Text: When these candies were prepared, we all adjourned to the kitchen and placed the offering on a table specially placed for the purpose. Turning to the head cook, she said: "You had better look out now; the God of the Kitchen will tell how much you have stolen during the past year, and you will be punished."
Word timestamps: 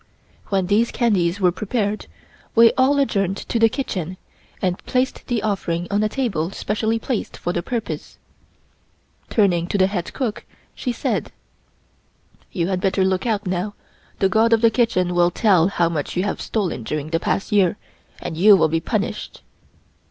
When 0.47 0.65
these 0.65 0.89
candies 0.89 1.39
were 1.39 1.51
prepared, 1.51 2.07
we 2.55 2.73
all 2.75 2.97
adjourned 2.97 3.37
to 3.37 3.59
the 3.59 3.69
kitchen 3.69 4.17
and 4.59 4.83
placed 4.87 5.27
the 5.27 5.43
offering 5.43 5.87
on 5.91 6.01
a 6.01 6.09
table 6.09 6.49
specially 6.49 6.97
placed 6.97 7.37
for 7.37 7.53
the 7.53 7.61
purpose. 7.61 8.17
Turning 9.29 9.67
to 9.67 9.77
the 9.77 9.85
head 9.85 10.11
cook, 10.11 10.43
she 10.73 10.91
said: 10.91 11.31
"You 12.51 12.69
had 12.69 12.81
better 12.81 13.05
look 13.05 13.27
out 13.27 13.45
now; 13.45 13.75
the 14.17 14.27
God 14.27 14.53
of 14.53 14.61
the 14.61 14.71
Kitchen 14.71 15.13
will 15.13 15.29
tell 15.29 15.67
how 15.67 15.87
much 15.87 16.17
you 16.17 16.23
have 16.23 16.41
stolen 16.41 16.81
during 16.81 17.11
the 17.11 17.19
past 17.19 17.51
year, 17.51 17.77
and 18.19 18.35
you 18.35 18.55
will 18.57 18.69
be 18.69 18.79
punished." 18.81 19.43